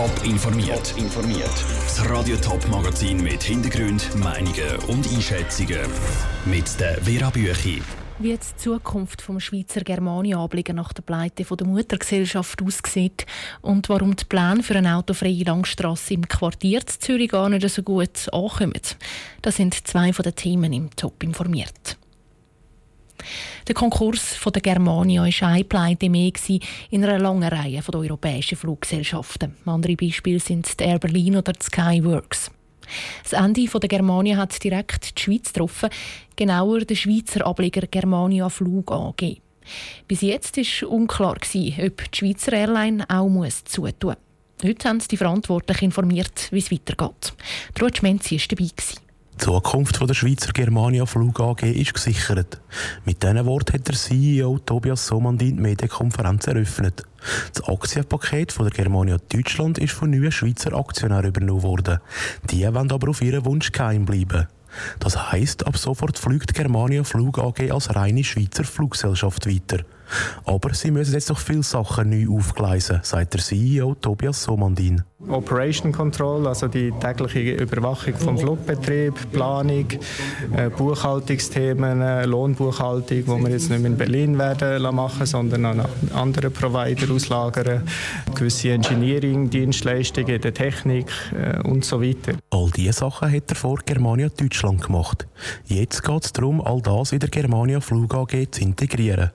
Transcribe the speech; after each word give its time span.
Top 0.00 0.24
informiert. 0.24 0.94
informiert. 0.96 1.52
Das 1.84 2.08
Radio 2.08 2.34
Top 2.38 2.66
Magazin 2.70 3.22
mit 3.22 3.42
Hintergrund, 3.42 4.08
Meinungen 4.16 4.76
und 4.88 5.06
Einschätzungen 5.12 5.78
mit 6.46 6.80
der 6.80 7.02
Vera 7.02 7.28
Büchi. 7.28 7.82
Wie 8.18 8.32
die 8.32 8.56
Zukunft 8.56 9.20
vom 9.20 9.40
Schweizer 9.40 9.82
Germania-Ableger 9.82 10.72
nach 10.72 10.94
der 10.94 11.02
Pleite 11.02 11.44
der 11.44 11.66
Muttergesellschaft 11.66 12.62
aussieht 12.62 13.26
und 13.60 13.90
warum 13.90 14.16
die 14.16 14.24
Pläne 14.24 14.62
für 14.62 14.76
eine 14.76 14.96
autofreie 14.96 15.44
Langstrasse 15.44 16.14
im 16.14 16.26
Quartier 16.26 16.80
Zürich 16.86 17.28
gar 17.28 17.50
nicht 17.50 17.68
so 17.68 17.82
gut 17.82 18.26
ankommen. 18.32 18.80
Das 19.42 19.56
sind 19.56 19.86
zwei 19.86 20.14
von 20.14 20.22
den 20.22 20.34
Themen 20.34 20.72
im 20.72 20.88
Top 20.96 21.22
informiert. 21.22 21.98
Der 23.66 23.74
Konkurs 23.74 24.34
von 24.36 24.52
der 24.52 24.62
Germania 24.62 25.22
war 25.22 25.48
eine 25.48 25.64
Pleite 25.64 26.08
mehr 26.08 26.32
in 26.90 27.04
einer 27.04 27.18
langen 27.18 27.48
Reihe 27.48 27.82
von 27.82 27.96
europäischen 27.96 28.56
Fluggesellschaften. 28.56 29.56
Andere 29.66 29.96
Beispiele 29.96 30.40
sind 30.40 30.78
die 30.78 30.84
Air 30.84 30.98
Berlin 30.98 31.36
oder 31.36 31.52
die 31.52 31.64
Skyworks. 31.64 32.50
Das 33.22 33.32
Ende 33.32 33.66
der 33.66 33.88
Germania 33.88 34.36
hat 34.36 34.62
direkt 34.62 35.16
die 35.16 35.22
Schweiz 35.22 35.52
getroffen, 35.52 35.90
genauer 36.36 36.80
der 36.80 36.94
Schweizer 36.94 37.46
Ableger 37.46 37.86
Germania 37.86 38.48
Flug 38.48 38.90
AG. 38.90 39.40
Bis 40.08 40.22
jetzt 40.22 40.56
war 40.56 40.90
unklar, 40.90 41.36
ob 41.36 41.42
die 41.50 41.74
Schweizer 42.18 42.52
Airline 42.52 43.04
auch 43.08 43.28
muss 43.28 43.64
zutun 43.64 44.16
muss. 44.62 44.68
Heute 44.68 44.88
haben 44.88 44.98
die 45.10 45.16
Verantwortlichen 45.16 45.86
informiert, 45.86 46.48
wie 46.50 46.58
es 46.58 46.70
weitergeht. 46.70 47.32
Ruth 47.80 47.98
Schmenzi 47.98 48.36
war 48.36 48.46
dabei. 48.48 49.09
Die 49.34 49.44
Zukunft 49.46 50.00
der 50.00 50.14
Schweizer 50.14 50.52
Germania 50.52 51.06
Flug 51.06 51.40
AG 51.40 51.62
ist 51.62 51.94
gesichert. 51.94 52.60
Mit 53.04 53.22
diesen 53.22 53.46
Worten 53.46 53.72
hat 53.74 53.88
der 53.88 53.94
CEO 53.94 54.58
Tobias 54.58 55.06
Somandin 55.06 55.56
die 55.56 55.62
Medienkonferenz 55.62 56.46
eröffnet. 56.46 57.04
Das 57.54 57.66
Aktienpaket 57.66 58.52
von 58.52 58.66
der 58.66 58.74
Germania 58.74 59.16
Deutschland 59.32 59.78
ist 59.78 59.92
von 59.92 60.10
neuen 60.10 60.32
Schweizer 60.32 60.74
Aktionären 60.74 61.26
übernommen 61.26 61.62
worden. 61.62 62.00
Die 62.50 62.62
wollen 62.62 62.92
aber 62.92 63.08
auf 63.08 63.22
ihren 63.22 63.44
Wunsch 63.44 63.72
geheim 63.72 64.04
bleiben. 64.04 64.46
Das 64.98 65.32
heisst, 65.32 65.66
ab 65.66 65.76
sofort 65.76 66.18
fliegt 66.18 66.54
Germania 66.54 67.04
Flug 67.04 67.38
AG 67.38 67.70
als 67.70 67.94
reine 67.94 68.24
Schweizer 68.24 68.64
Fluggesellschaft 68.64 69.46
weiter. 69.46 69.84
Aber 70.44 70.74
sie 70.74 70.90
müssen 70.90 71.14
jetzt 71.14 71.30
doch 71.30 71.38
viele 71.38 71.62
Sachen 71.62 72.10
neu 72.10 72.36
aufgleisen, 72.36 73.00
sagt 73.02 73.34
der 73.34 73.40
CEO 73.40 73.94
Tobias 73.94 74.42
Somandin. 74.42 75.02
Operation 75.28 75.92
Control, 75.92 76.46
also 76.46 76.66
die 76.66 76.92
tägliche 76.92 77.52
Überwachung 77.52 78.14
vom 78.16 78.38
Flugbetrieb, 78.38 79.14
Planung, 79.32 79.86
äh, 80.56 80.70
Buchhaltungsthemen, 80.70 82.00
äh, 82.00 82.24
Lohnbuchhaltung, 82.24 83.26
wo 83.26 83.38
wir 83.38 83.50
jetzt 83.50 83.68
nicht 83.70 83.80
mehr 83.80 83.90
in 83.90 83.98
Berlin 83.98 84.38
werden 84.38 84.94
machen, 84.94 85.26
sondern 85.26 85.66
an 85.66 85.84
andere 86.14 86.50
Provider 86.50 87.12
auslagern, 87.12 87.82
gewisse 88.34 88.70
Engineering-Dienstleistungen 88.70 90.36
in 90.36 90.40
der 90.40 90.54
Technik 90.54 91.06
äh, 91.34 91.60
und 91.68 91.84
so 91.84 92.00
weiter. 92.00 92.32
All 92.50 92.70
diese 92.74 92.94
Sachen 92.94 93.30
hat 93.30 93.50
er 93.50 93.56
vor 93.56 93.78
Germania 93.84 94.30
Deutschland 94.30 94.82
gemacht. 94.82 95.26
Jetzt 95.66 96.02
geht 96.02 96.24
es 96.24 96.32
darum, 96.32 96.60
all 96.62 96.80
das 96.80 97.12
in 97.12 97.20
der 97.20 97.28
Germania 97.28 97.80
Flug 97.80 98.14
AG 98.14 98.50
zu 98.50 98.62
integrieren. 98.62 99.30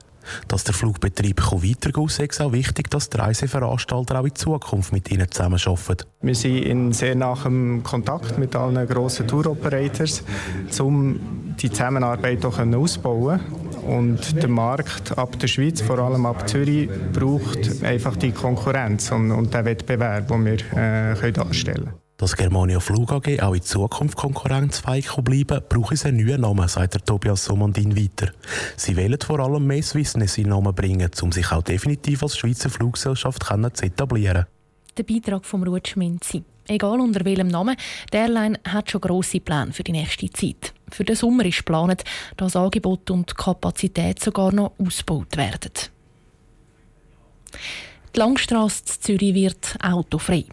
Dass 0.47 0.63
der 0.63 0.73
Flugbetrieb 0.73 1.41
weitergehen 1.41 2.07
kann, 2.07 2.25
ist 2.25 2.41
auch 2.41 2.51
wichtig, 2.51 2.89
dass 2.89 3.09
die 3.09 3.17
Reiseveranstalter 3.17 4.19
auch 4.19 4.25
in 4.25 4.35
Zukunft 4.35 4.91
mit 4.91 5.11
ihnen 5.11 5.29
zusammenarbeiten. 5.29 6.07
Wir 6.21 6.35
sind 6.35 6.57
in 6.57 6.93
sehr 6.93 7.15
nahem 7.15 7.83
Kontakt 7.83 8.37
mit 8.37 8.55
allen 8.55 8.87
grossen 8.87 9.27
Tour-Operators, 9.27 10.23
um 10.79 11.55
die 11.59 11.69
Zusammenarbeit 11.69 12.45
auch 12.45 12.59
auszubauen. 12.59 13.39
Und 13.87 14.41
der 14.41 14.49
Markt 14.49 15.17
ab 15.17 15.37
der 15.39 15.47
Schweiz, 15.47 15.81
vor 15.81 15.99
allem 15.99 16.25
ab 16.25 16.49
Zürich, 16.49 16.89
braucht 17.13 17.83
einfach 17.83 18.15
die 18.15 18.31
Konkurrenz 18.31 19.11
und, 19.11 19.31
und 19.31 19.53
den 19.53 19.65
Wettbewerb, 19.65 20.27
den 20.27 20.45
wir 20.45 20.57
äh, 20.75 21.31
darstellen 21.31 21.85
können. 21.85 22.04
Dass 22.17 22.37
Germania 22.37 22.79
Flug 22.79 23.11
AG 23.11 23.41
auch 23.41 23.53
in 23.53 23.61
Zukunft 23.61 24.15
konkurrenzfähig 24.15 25.09
bleiben 25.17 25.47
kann, 25.47 25.63
braucht 25.67 25.93
es 25.93 26.05
einen 26.05 26.25
neuen 26.25 26.41
Namen, 26.41 26.65
sagt 26.69 26.93
der 26.93 27.03
Tobias 27.03 27.43
Somandin 27.43 27.97
weiter. 27.97 28.31
Sie 28.77 28.95
wollen 28.95 29.19
vor 29.19 29.41
allem 29.41 29.67
mehr 29.67 29.83
Swissness 29.83 30.37
in 30.37 30.45
den 30.45 30.51
Namen 30.51 30.73
bringen, 30.73 31.11
um 31.21 31.33
sich 31.33 31.51
auch 31.51 31.61
definitiv 31.61 32.23
als 32.23 32.37
Schweizer 32.37 32.69
Fluggesellschaft 32.69 33.43
zu 33.73 33.85
etablieren. 33.85 34.45
Der 34.95 35.03
Beitrag 35.03 35.45
von 35.45 35.67
Ruth 35.67 35.89
Schminzi. 35.89 36.41
Egal 36.67 37.01
unter 37.01 37.25
welchem 37.25 37.49
Namen, 37.49 37.75
die 38.13 38.17
Airline 38.17 38.59
hat 38.65 38.89
schon 38.89 39.01
grosse 39.01 39.41
Pläne 39.41 39.73
für 39.73 39.83
die 39.83 39.91
nächste 39.91 40.29
Zeit. 40.29 40.73
Für 40.89 41.03
den 41.03 41.17
Sommer 41.17 41.45
ist 41.45 41.57
geplant, 41.57 42.05
dass 42.37 42.55
Angebot 42.55 43.11
und 43.11 43.35
Kapazität 43.35 44.23
sogar 44.23 44.53
noch 44.53 44.71
ausgebaut 44.79 45.35
werden. 45.35 45.73
Die 48.15 48.19
Langstrasse 48.19 48.85
Zürich 48.85 49.35
wird 49.35 49.75
autofrei. 49.83 50.45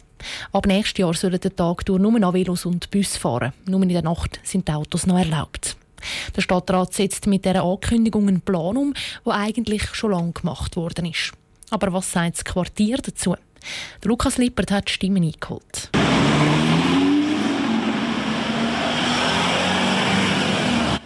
Ab 0.52 0.66
nächstes 0.66 0.98
Jahr 0.98 1.14
sollen 1.14 1.40
den 1.40 1.56
Tag 1.56 1.84
durch 1.84 2.00
nur 2.00 2.18
noch 2.18 2.34
Velos 2.34 2.66
und 2.66 2.90
Bus 2.90 3.16
fahren. 3.16 3.52
Nur 3.66 3.82
in 3.82 3.88
der 3.88 4.02
Nacht 4.02 4.40
sind 4.42 4.68
die 4.68 4.72
Autos 4.72 5.06
noch 5.06 5.18
erlaubt. 5.18 5.76
Der 6.36 6.42
Stadtrat 6.42 6.92
setzt 6.92 7.26
mit 7.26 7.44
dieser 7.44 7.62
Ankündigung 7.64 8.28
einen 8.28 8.40
Plan 8.40 8.76
um, 8.76 8.94
der 9.24 9.34
eigentlich 9.34 9.84
schon 9.94 10.10
lange 10.10 10.32
gemacht 10.32 10.76
worden 10.76 11.06
ist. 11.06 11.32
Aber 11.70 11.92
was 11.92 12.12
sagt 12.12 12.36
das 12.36 12.44
Quartier 12.44 12.98
dazu? 12.98 13.34
Der 14.02 14.08
Lukas 14.08 14.38
Lippert 14.38 14.70
hat 14.70 14.88
die 14.88 14.92
Stimmen 14.92 15.22
eingeholt. 15.22 15.90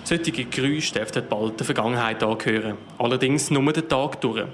Solche 0.04 0.30
Geräusche 0.30 0.94
dürften 0.94 1.24
bald 1.28 1.58
der 1.58 1.66
Vergangenheit 1.66 2.22
angehören. 2.22 2.78
Allerdings 2.96 3.50
nur 3.50 3.72
den 3.72 3.88
Tag 3.88 4.20
durch. 4.20 4.46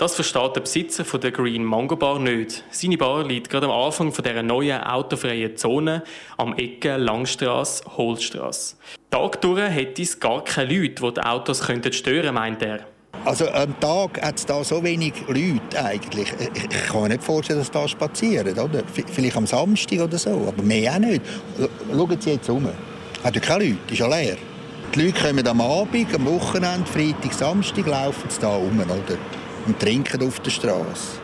Das 0.00 0.14
versteht 0.14 0.56
der 0.56 0.62
Besitzer 0.62 1.04
von 1.04 1.20
der 1.20 1.30
Green 1.30 1.62
Mango 1.62 1.94
Bar 1.94 2.18
nicht. 2.18 2.64
Seine 2.70 2.96
Bar 2.96 3.22
liegt 3.22 3.50
gerade 3.50 3.66
am 3.66 3.72
Anfang 3.72 4.10
von 4.12 4.24
dieser 4.24 4.42
neuen 4.42 4.80
autofreien 4.82 5.58
Zone 5.58 6.02
am 6.38 6.56
Ecke 6.56 6.96
Langstrasse, 6.96 7.84
Holzstrasse. 7.98 8.76
Tag 9.10 9.42
durch 9.42 9.60
hätte 9.60 10.00
es 10.00 10.18
gar 10.18 10.42
keine 10.42 10.72
Leute, 10.72 11.02
die 11.02 11.12
die 11.12 11.20
Autos 11.20 11.58
stören 11.58 11.82
könnten, 11.82 12.32
meint 12.32 12.62
er. 12.62 12.86
Also 13.26 13.46
am 13.50 13.78
Tag 13.78 14.22
hat 14.22 14.38
es 14.38 14.46
da 14.46 14.64
so 14.64 14.82
wenig 14.82 15.12
Leute 15.28 15.84
eigentlich. 15.84 16.32
Ich, 16.54 16.86
kann 16.88 17.02
mir 17.02 17.08
nicht 17.10 17.22
vorstellen, 17.22 17.58
dass 17.58 17.70
da 17.70 17.86
spazieren, 17.86 18.58
oder? 18.58 18.82
Vielleicht 19.12 19.36
am 19.36 19.46
Samstag 19.46 20.00
oder 20.00 20.16
so, 20.16 20.30
aber 20.48 20.62
mehr 20.62 20.94
auch 20.94 20.98
nicht. 20.98 21.20
Schauen 21.92 22.18
Sie 22.18 22.30
jetzt 22.30 22.48
um. 22.48 22.66
Hat 23.22 23.34
ja 23.34 23.40
keine 23.42 23.64
Leute, 23.64 23.92
ist 23.92 23.98
ja 23.98 24.06
leer. 24.06 24.38
Die 24.94 25.02
Leute 25.02 25.22
kommen 25.22 25.46
am 25.46 25.60
Abend, 25.60 26.14
am 26.14 26.24
Wochenende, 26.24 26.90
Freitag, 26.90 27.34
Samstag, 27.34 27.86
laufen 27.86 28.30
sie 28.30 28.40
da 28.40 28.56
um, 28.56 28.80
oder? 28.80 29.18
Und 29.66 29.78
trinken 29.78 30.26
auf 30.26 30.40
der 30.40 30.50
Straße. 30.50 31.20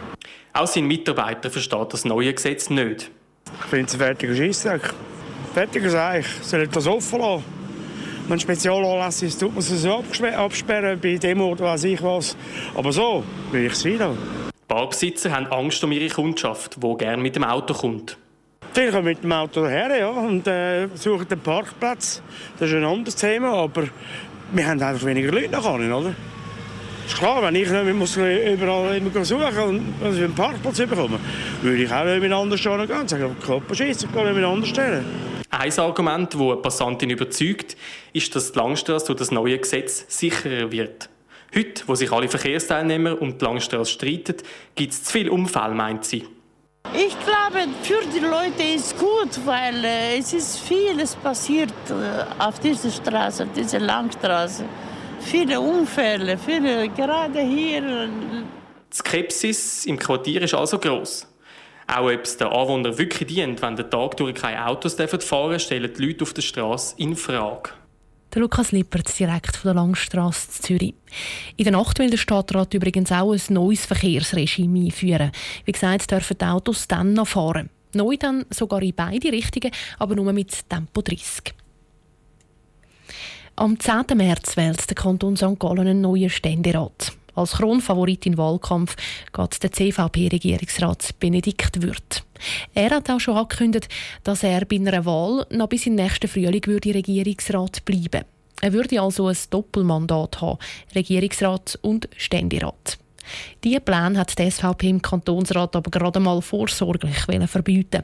Auch 0.52 0.66
sein 0.66 0.86
Mitarbeiter 0.86 1.50
versteht 1.50 1.92
das 1.92 2.04
neue 2.04 2.32
Gesetz 2.32 2.70
nicht. 2.70 3.10
Ich 3.60 3.66
finde 3.66 3.86
es 3.86 3.94
ein 3.94 4.00
fertiger 4.00 4.34
Scheissdreck. 4.34 4.94
Fertiger 5.54 5.90
Seich. 5.90 6.26
Soll 6.42 6.66
das 6.66 6.86
offen 6.86 7.20
lassen? 7.20 7.44
Wenn 8.28 8.40
Spezialanlässe 8.40 9.26
ist, 9.26 9.38
tut 9.38 9.50
man 9.50 9.58
es 9.58 9.68
so 9.68 10.02
absperren 10.36 10.98
bei 10.98 11.16
Demo 11.16 11.52
oder 11.52 11.64
weiß 11.66 11.84
ich 11.84 12.02
was. 12.02 12.36
Aber 12.74 12.90
so 12.90 13.22
will 13.52 13.66
ich 13.66 13.72
es 13.72 13.84
wieder. 13.84 14.14
Barbesitzer 14.66 15.30
haben 15.30 15.46
Angst 15.46 15.84
um 15.84 15.92
ihre 15.92 16.12
Kundschaft, 16.12 16.76
die 16.82 16.96
gerne 16.96 17.22
mit 17.22 17.36
dem 17.36 17.44
Auto 17.44 17.72
kommt. 17.72 18.18
Viele 18.72 18.90
kommen 18.90 19.04
mit 19.04 19.22
dem 19.22 19.32
Auto 19.32 19.66
her 19.66 19.96
ja, 19.96 20.08
und 20.08 20.46
äh, 20.46 20.88
suchen 20.94 21.28
den 21.28 21.40
Parkplatz. 21.40 22.20
Das 22.58 22.68
ist 22.68 22.74
ein 22.74 22.84
anderes 22.84 23.14
Thema, 23.14 23.52
aber 23.52 23.84
wir 24.52 24.66
haben 24.66 24.82
einfach 24.82 25.06
weniger 25.06 25.32
Leute 25.32 25.50
nach 25.50 25.64
oder? 25.64 26.14
Ist 27.06 27.18
klar, 27.18 27.42
wenn 27.42 27.54
ich 27.54 27.70
nicht 27.70 27.94
muss 27.94 28.16
überall 28.16 28.96
immer 28.96 29.24
suchen 29.24 29.58
und 29.58 29.82
also 30.02 30.18
einen 30.18 30.34
Parkplatz 30.34 30.78
bekomme, 30.78 31.18
würde 31.62 31.82
ich 31.82 31.92
auch 31.92 32.04
nicht 32.04 32.32
anders 32.32 32.60
stehen 32.60 32.86
gehen 32.86 33.00
und 33.00 33.10
sagen, 33.10 33.36
Kopf 33.44 33.74
schießen, 33.74 34.08
ich 34.08 34.14
gehe 34.14 34.32
nicht 34.32 34.44
anders 34.44 34.68
stellen. 34.68 35.04
Ein 35.50 35.78
Argument, 35.78 36.34
das 36.34 36.40
eine 36.40 36.56
Passantin 36.56 37.10
überzeugt, 37.10 37.76
ist, 38.12 38.34
dass 38.34 38.52
die 38.52 38.58
Langstrasse 38.58 39.06
durch 39.06 39.18
das 39.18 39.30
neue 39.30 39.58
Gesetz 39.58 40.04
sicherer 40.08 40.70
wird. 40.70 41.08
Heute, 41.54 41.82
wo 41.86 41.94
sich 41.94 42.10
alle 42.10 42.28
Verkehrsteilnehmer 42.28 43.20
um 43.22 43.38
die 43.38 43.44
Langstrasse 43.44 43.92
streiten, 43.92 44.36
gibt 44.74 44.92
es 44.92 45.04
zu 45.04 45.12
viele 45.12 45.30
Unfälle, 45.30 45.74
meint 45.74 46.04
sie. 46.04 46.24
Ich 46.92 47.16
glaube, 47.24 47.68
für 47.82 48.02
die 48.14 48.20
Leute 48.20 48.62
ist 48.74 48.92
es 48.92 48.98
gut, 48.98 49.44
weil 49.44 49.84
äh, 49.84 50.18
es 50.18 50.32
ist 50.32 50.58
vieles 50.60 51.16
passiert 51.16 51.72
äh, 51.88 52.42
auf 52.42 52.58
dieser 52.60 52.90
Straße, 52.90 53.44
auf 53.44 53.52
dieser 53.52 53.80
Langstraße 53.80 54.64
viele 55.20 55.60
Unfälle, 55.60 56.38
viele, 56.38 56.88
gerade 56.88 57.40
hier. 57.40 58.08
Die 58.92 58.96
Skepsis 58.96 59.86
im 59.86 59.98
Quartier 59.98 60.42
ist 60.42 60.54
also 60.54 60.78
gross. 60.78 61.26
Auch 61.86 62.10
ob 62.10 62.22
es 62.24 62.36
den 62.36 62.48
Anwohnern 62.48 62.98
wirklich 62.98 63.28
dient, 63.28 63.62
wenn 63.62 63.76
der 63.76 63.88
Tag 63.88 64.16
durch 64.16 64.34
keine 64.34 64.66
Autos 64.66 64.94
fahren 64.94 65.08
dürfen, 65.08 65.60
stellen 65.60 65.92
die 65.96 66.04
Leute 66.04 66.22
auf 66.24 66.32
der 66.32 66.42
Straße 66.42 66.94
in 66.98 67.14
Frage. 67.14 67.70
Der 68.34 68.42
Lukas 68.42 68.72
Lippert, 68.72 69.18
direkt 69.18 69.56
von 69.56 69.68
der 69.68 69.74
Langstrasse 69.74 70.48
in 70.48 70.62
Zürich. 70.62 70.94
In 71.56 71.64
der 71.64 71.72
Nacht 71.72 71.98
will 71.98 72.10
der 72.10 72.18
Stadtrat 72.18 72.74
übrigens 72.74 73.12
auch 73.12 73.32
ein 73.32 73.40
neues 73.48 73.86
Verkehrsregime 73.86 74.86
einführen. 74.86 75.30
Wie 75.64 75.72
gesagt, 75.72 76.10
dürfen 76.10 76.36
die 76.38 76.44
Autos 76.44 76.88
dann 76.88 77.12
noch 77.12 77.28
fahren. 77.28 77.70
Neu 77.94 78.16
dann 78.18 78.44
sogar 78.50 78.82
in 78.82 78.94
beide 78.94 79.32
Richtungen, 79.32 79.70
aber 79.98 80.16
nur 80.16 80.32
mit 80.32 80.68
Tempo 80.68 81.00
30. 81.00 81.54
Am 83.58 83.80
10. 83.80 84.18
März 84.18 84.58
wählt 84.58 84.86
der 84.86 84.94
Kanton 84.94 85.34
St. 85.34 85.58
Gallen 85.58 85.78
einen 85.78 86.02
neuen 86.02 86.28
Ständerat. 86.28 87.12
Als 87.34 87.52
Kronfavorit 87.52 88.26
im 88.26 88.36
Wahlkampf 88.36 88.96
geht 89.32 89.62
der 89.62 89.72
CVP-Regierungsrat 89.72 91.18
Benedikt 91.18 91.80
Würth. 91.80 92.22
Er 92.74 92.90
hat 92.90 93.08
auch 93.08 93.18
schon 93.18 93.38
angekündigt, 93.38 93.88
dass 94.24 94.42
er 94.42 94.66
bei 94.66 94.76
einer 94.76 95.06
Wahl 95.06 95.46
noch 95.48 95.70
bis 95.70 95.86
im 95.86 95.94
nächsten 95.94 96.28
Frühling 96.28 96.66
würde 96.66 96.92
Regierungsrat 96.92 97.82
bleiben 97.86 98.26
Er 98.60 98.72
würde 98.74 99.00
also 99.00 99.28
ein 99.28 99.38
Doppelmandat 99.48 100.42
haben, 100.42 100.58
Regierungsrat 100.94 101.78
und 101.80 102.10
Ständerat. 102.18 102.98
Diese 103.64 103.80
Pläne 103.80 104.18
hat 104.18 104.38
die 104.38 104.50
SVP 104.50 104.90
im 104.90 105.00
Kantonsrat 105.00 105.74
aber 105.76 105.90
gerade 105.90 106.20
mal 106.20 106.42
vorsorglich 106.42 107.16
verbieten. 107.46 108.02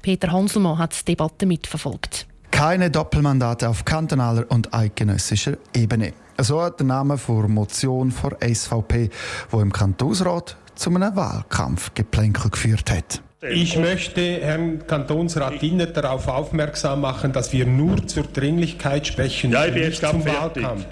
Peter 0.00 0.32
Hanselmann 0.32 0.78
hat 0.78 0.98
die 0.98 1.12
Debatte 1.12 1.44
mitverfolgt. 1.44 2.26
Keine 2.54 2.88
Doppelmandate 2.88 3.68
auf 3.68 3.84
kantonaler 3.84 4.44
und 4.48 4.72
eidgenössischer 4.72 5.56
Ebene. 5.74 6.12
So 6.38 6.62
hat 6.62 6.78
der 6.78 6.86
Name 6.86 7.18
der 7.18 7.48
Motion 7.48 8.12
vor 8.12 8.36
SVP, 8.40 9.10
wo 9.50 9.60
im 9.60 9.72
Kantonsrat 9.72 10.56
zu 10.76 10.90
einem 10.90 11.16
Wahlkampfgeplänkel 11.16 12.52
geführt 12.52 12.92
hat. 12.92 13.22
Ich 13.50 13.76
möchte 13.76 14.40
Herrn 14.40 14.86
Kantonsrat 14.86 15.60
Dinner 15.60 15.84
darauf 15.84 16.28
aufmerksam 16.28 17.02
machen, 17.02 17.32
dass 17.32 17.52
wir 17.52 17.66
nur 17.66 18.06
zur 18.06 18.22
Dringlichkeit 18.22 19.06
sprechen, 19.06 19.52
ja, 19.52 19.66
nicht 19.66 20.00
zum 20.00 20.22
fertig. 20.22 20.62
Wahlkampf. 20.62 20.86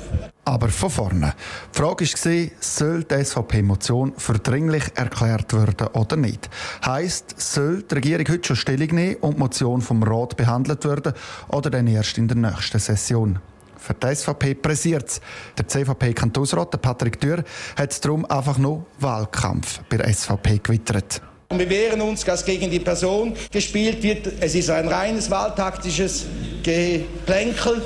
Aber 0.44 0.68
von 0.68 0.90
vorne. 0.90 1.34
Die 1.72 1.78
Frage 1.78 2.04
war, 2.04 2.50
soll 2.60 3.04
die 3.04 3.24
SVP-Motion 3.24 4.12
für 4.18 4.34
dringlich 4.34 4.84
erklärt 4.96 5.54
werden 5.54 5.86
oder 5.94 6.16
nicht? 6.16 6.50
Heißt, 6.84 7.40
soll 7.40 7.84
die 7.84 7.94
Regierung 7.94 8.26
heute 8.28 8.48
schon 8.48 8.56
Stellung 8.56 8.88
nehmen 8.88 9.16
und 9.22 9.34
die 9.34 9.38
Motion 9.38 9.80
vom 9.80 10.02
Rat 10.02 10.36
behandelt 10.36 10.84
werden 10.84 11.14
oder 11.48 11.70
dann 11.70 11.86
erst 11.86 12.18
in 12.18 12.28
der 12.28 12.36
nächsten 12.36 12.80
Session? 12.80 13.38
Für 13.78 13.94
die 13.94 14.14
SVP 14.14 14.54
pressiert 14.54 15.08
es. 15.08 15.20
Der 15.56 15.68
CVP-Kantonsrat, 15.68 16.82
Patrick 16.82 17.18
Dürr, 17.18 17.44
hat 17.76 18.04
darum 18.04 18.26
einfach 18.26 18.58
nur 18.58 18.84
Wahlkampf 19.00 19.80
bei 19.88 19.96
der 19.96 20.12
SVP 20.12 20.60
gewittert. 20.62 21.22
Wir 21.58 21.68
wehren 21.68 22.00
uns, 22.00 22.24
dass 22.24 22.44
gegen 22.44 22.70
die 22.70 22.80
Person 22.80 23.34
gespielt 23.50 24.02
wird. 24.02 24.32
Es 24.40 24.54
ist 24.54 24.70
ein 24.70 24.88
reines 24.88 25.30
wahltaktisches 25.30 26.26
Geplänkel. 26.62 27.82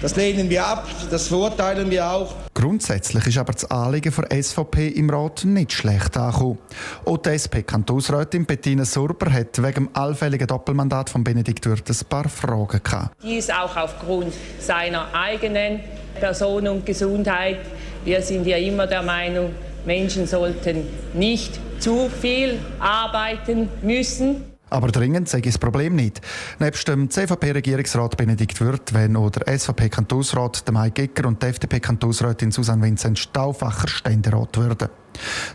Das 0.00 0.14
lehnen 0.14 0.48
wir 0.48 0.64
ab, 0.64 0.86
das 1.10 1.26
verurteilen 1.26 1.90
wir 1.90 2.08
auch. 2.08 2.32
Grundsätzlich 2.54 3.26
ist 3.26 3.38
aber 3.38 3.52
das 3.52 3.68
Anliegen 3.68 4.14
der 4.30 4.42
SVP 4.42 4.88
im 4.88 5.10
Rat 5.10 5.44
nicht 5.44 5.72
schlecht 5.72 6.16
angekommen. 6.16 6.58
Auch 7.04 7.16
die 7.16 7.30
SP-Kantonsrätin 7.34 8.46
Bettina 8.46 8.84
Surber 8.84 9.32
hat 9.32 9.60
wegen 9.60 9.86
dem 9.86 9.88
allfälligen 9.94 10.46
Doppelmandat 10.46 11.10
von 11.10 11.24
Benedikt 11.24 11.66
Würth 11.66 11.90
ein 11.90 12.06
paar 12.08 12.28
Fragen 12.28 12.80
gehabt. 12.80 13.16
Dies 13.24 13.50
auch 13.50 13.76
aufgrund 13.76 14.32
seiner 14.60 15.12
eigenen 15.12 15.80
Person 16.20 16.68
und 16.68 16.86
Gesundheit. 16.86 17.58
Wir 18.04 18.22
sind 18.22 18.46
ja 18.46 18.56
immer 18.56 18.86
der 18.86 19.02
Meinung, 19.02 19.50
Menschen 19.88 20.26
sollten 20.26 20.86
nicht 21.14 21.58
zu 21.80 22.10
viel 22.10 22.58
arbeiten 22.78 23.70
müssen. 23.82 24.44
Aber 24.70 24.88
dringend 24.88 25.30
sei 25.30 25.40
das 25.40 25.56
Problem 25.56 25.96
nicht. 25.96 26.20
Nebst 26.58 26.86
dem 26.88 27.08
CVP-Regierungsrat 27.08 28.18
Benedikt 28.18 28.60
Wirth 28.60 28.92
wenn 28.92 29.16
auch 29.16 29.30
der 29.30 29.58
SVP-Kantonsrat 29.58 30.62
Mike 30.70 31.02
Egger 31.02 31.26
und 31.26 31.42
der 31.42 31.48
FDP-Kantonsrätin 31.48 32.52
Susanne 32.52 32.82
Vincent 32.82 33.18
Stauffacher 33.18 33.88
Ständerat 33.88 34.58
würden. 34.58 34.90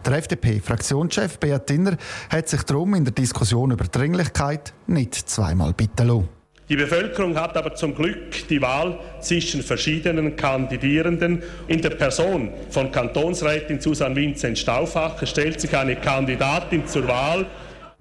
Der 0.03 0.13
FDP-Fraktionschef 0.13 1.37
Beat 1.37 1.69
Dinner 1.69 1.95
hat 2.29 2.49
sich 2.49 2.63
darum 2.63 2.95
in 2.95 3.05
der 3.05 3.13
Diskussion 3.13 3.69
über 3.69 3.83
Dringlichkeit 3.83 4.73
nicht 4.87 5.13
zweimal 5.13 5.73
bitten 5.73 6.07
lassen. 6.07 6.42
Die 6.69 6.77
Bevölkerung 6.77 7.37
hat 7.37 7.57
aber 7.57 7.75
zum 7.75 7.93
Glück 7.93 8.47
die 8.47 8.61
Wahl 8.61 8.97
zwischen 9.19 9.61
verschiedenen 9.61 10.35
Kandidierenden. 10.37 11.43
In 11.67 11.81
der 11.81 11.89
Person 11.89 12.51
von 12.69 12.89
Kantonsrätin 12.89 13.81
Susanne 13.81 14.15
Vincent 14.15 14.57
Stauffacher 14.57 15.25
stellt 15.25 15.59
sich 15.59 15.75
eine 15.75 15.97
Kandidatin 15.97 16.87
zur 16.87 17.07
Wahl, 17.07 17.45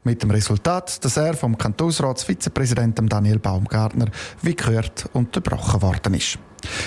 mit 0.05 0.20
dem 0.20 0.32
Resultat, 0.32 1.05
dass 1.05 1.17
er 1.17 1.35
vom 1.35 1.56
Kantonsratsvizepräsidenten 1.56 3.09
Daniel 3.09 3.38
Baumgartner 3.38 4.06
wie 4.43 4.56
gehört 4.56 5.09
unterbrochen 5.12 5.81
worden 5.81 6.14
ist. 6.14 6.41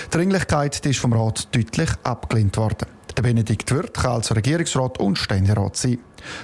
Die 0.07 0.18
Dringlichkeit 0.18 0.86
ist 0.86 1.00
vom 1.00 1.13
Rat 1.13 1.48
deutlich 1.56 1.89
abgelehnt 2.04 2.57
worden. 2.57 2.88
Der 3.16 3.24
Benedikt 3.24 3.72
Wirth 3.72 3.94
kann 3.94 4.12
also 4.12 4.33
Regierungsrat 4.33 5.00
und 5.00 5.18
Ständerat 5.18 5.77
sein. 5.77 6.00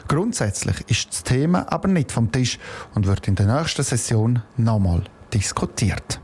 Grundsätzlich 0.08 0.78
ist 0.88 1.10
das 1.12 1.24
Thema 1.24 1.70
aber 1.70 1.90
nicht 1.90 2.12
vom 2.12 2.32
Tisch 2.32 2.58
und 2.96 3.06
wird 3.06 3.28
in 3.28 3.36
der 3.36 3.48
nächsten 3.48 3.84
Session 3.84 4.42
nochmal 4.56 5.04
diskutiert. 5.34 6.20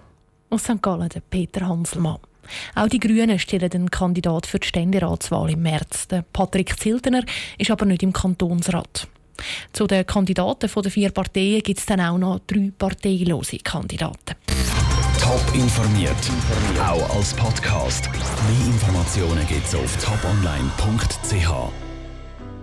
Aus 0.49 0.63
St. 0.63 0.81
Gallen 0.81 1.09
der 1.09 1.21
Peter 1.21 1.67
Hanselmann. 1.67 2.19
Auch 2.75 2.87
die 2.87 2.99
Grünen 2.99 3.39
stellen 3.39 3.71
einen 3.71 3.91
Kandidat 3.91 4.45
für 4.45 4.59
die 4.59 4.67
Ständeratswahl 4.67 5.51
im 5.51 5.61
März. 5.61 6.07
Der 6.07 6.23
Patrick 6.33 6.79
Ziltener 6.79 7.23
ist 7.57 7.71
aber 7.71 7.85
nicht 7.85 8.03
im 8.03 8.13
Kantonsrat. 8.13 9.07
Zu 9.73 9.87
den 9.87 10.05
Kandidaten 10.05 10.69
der 10.69 10.91
vier 10.91 11.11
Parteien 11.11 11.61
gibt 11.61 11.79
es 11.79 11.85
dann 11.85 12.01
auch 12.01 12.17
noch 12.17 12.39
drei 12.47 12.71
parteilose 12.77 13.57
Kandidaten. 13.57 14.35
Top 15.21 15.43
informiert, 15.53 16.15
auch 16.79 17.15
als 17.15 17.33
Podcast. 17.33 18.09
Mehr 18.09 18.67
Informationen 18.67 19.45
gibt 19.47 19.67
es 19.67 19.75
auf 19.75 19.97
toponline.ch. 19.97 21.86